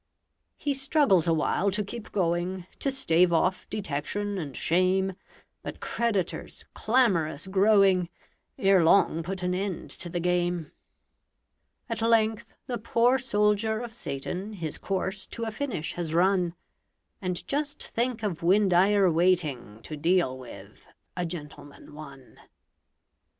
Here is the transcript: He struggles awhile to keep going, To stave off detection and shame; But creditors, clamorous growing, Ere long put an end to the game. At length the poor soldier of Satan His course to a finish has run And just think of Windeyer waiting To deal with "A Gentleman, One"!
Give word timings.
He 0.57 0.73
struggles 0.73 1.27
awhile 1.27 1.69
to 1.69 1.83
keep 1.83 2.11
going, 2.11 2.65
To 2.79 2.89
stave 2.89 3.31
off 3.31 3.69
detection 3.69 4.39
and 4.39 4.57
shame; 4.57 5.13
But 5.61 5.79
creditors, 5.79 6.65
clamorous 6.73 7.45
growing, 7.45 8.09
Ere 8.57 8.83
long 8.83 9.21
put 9.21 9.43
an 9.43 9.53
end 9.53 9.91
to 9.91 10.09
the 10.09 10.19
game. 10.19 10.71
At 11.87 12.01
length 12.01 12.45
the 12.65 12.79
poor 12.79 13.19
soldier 13.19 13.79
of 13.79 13.93
Satan 13.93 14.53
His 14.53 14.79
course 14.79 15.27
to 15.27 15.43
a 15.43 15.51
finish 15.51 15.93
has 15.93 16.15
run 16.15 16.55
And 17.21 17.45
just 17.47 17.83
think 17.89 18.23
of 18.23 18.41
Windeyer 18.41 19.07
waiting 19.11 19.81
To 19.83 19.95
deal 19.95 20.35
with 20.35 20.83
"A 21.15 21.27
Gentleman, 21.27 21.93
One"! 21.93 22.39